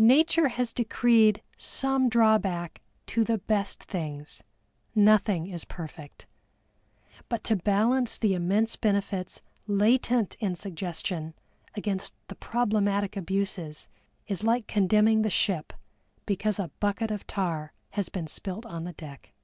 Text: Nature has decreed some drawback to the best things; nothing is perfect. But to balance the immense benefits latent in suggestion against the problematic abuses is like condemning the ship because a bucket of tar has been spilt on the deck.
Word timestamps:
Nature 0.00 0.48
has 0.48 0.72
decreed 0.72 1.42
some 1.58 2.08
drawback 2.08 2.80
to 3.06 3.22
the 3.22 3.36
best 3.36 3.82
things; 3.82 4.42
nothing 4.94 5.46
is 5.46 5.66
perfect. 5.66 6.26
But 7.28 7.44
to 7.44 7.56
balance 7.56 8.16
the 8.16 8.32
immense 8.32 8.76
benefits 8.76 9.42
latent 9.66 10.36
in 10.40 10.54
suggestion 10.54 11.34
against 11.74 12.14
the 12.28 12.34
problematic 12.36 13.14
abuses 13.14 13.88
is 14.26 14.42
like 14.42 14.66
condemning 14.68 15.20
the 15.20 15.28
ship 15.28 15.74
because 16.24 16.58
a 16.58 16.70
bucket 16.80 17.10
of 17.10 17.26
tar 17.26 17.74
has 17.90 18.08
been 18.08 18.26
spilt 18.26 18.64
on 18.64 18.84
the 18.84 18.94
deck. 18.94 19.34